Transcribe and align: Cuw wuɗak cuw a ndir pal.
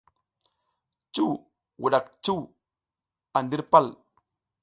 Cuw 1.13 1.31
wuɗak 1.81 2.05
cuw 2.23 2.41
a 3.37 3.39
ndir 3.43 3.61
pal. 3.71 3.87